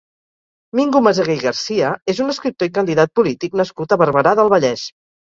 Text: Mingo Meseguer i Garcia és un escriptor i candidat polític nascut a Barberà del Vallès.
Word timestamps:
Mingo 0.77 0.99
Meseguer 1.07 1.33
i 1.39 1.41
Garcia 1.41 1.91
és 2.13 2.21
un 2.25 2.31
escriptor 2.33 2.69
i 2.69 2.73
candidat 2.77 3.11
polític 3.19 3.59
nascut 3.61 3.93
a 3.95 3.99
Barberà 4.03 4.33
del 4.41 4.49
Vallès. 4.55 4.87